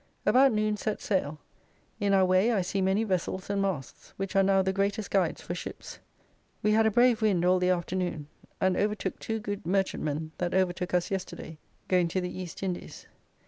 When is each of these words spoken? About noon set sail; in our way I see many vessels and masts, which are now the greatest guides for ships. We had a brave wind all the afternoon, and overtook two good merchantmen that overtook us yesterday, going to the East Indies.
About 0.25 0.51
noon 0.51 0.77
set 0.77 0.99
sail; 0.99 1.37
in 1.99 2.11
our 2.11 2.25
way 2.25 2.51
I 2.51 2.61
see 2.61 2.81
many 2.81 3.03
vessels 3.03 3.51
and 3.51 3.61
masts, 3.61 4.15
which 4.17 4.35
are 4.35 4.41
now 4.41 4.63
the 4.63 4.73
greatest 4.73 5.11
guides 5.11 5.43
for 5.43 5.53
ships. 5.53 5.99
We 6.63 6.71
had 6.71 6.87
a 6.87 6.89
brave 6.89 7.21
wind 7.21 7.45
all 7.45 7.59
the 7.59 7.69
afternoon, 7.69 8.27
and 8.59 8.75
overtook 8.75 9.19
two 9.19 9.37
good 9.39 9.63
merchantmen 9.63 10.31
that 10.39 10.55
overtook 10.55 10.95
us 10.95 11.11
yesterday, 11.11 11.59
going 11.87 12.07
to 12.07 12.19
the 12.19 12.35
East 12.35 12.63
Indies. 12.63 13.05